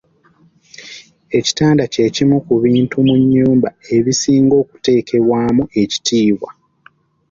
Ekitanda 1.37 1.83
ky’ekimu 1.93 2.37
ku 2.45 2.53
bintu 2.63 2.95
mu 3.05 3.15
nnyumba 3.21 3.69
ebisinga 3.95 4.55
okuteekebwamu 4.63 5.63
ekitiibwa. 5.81 6.49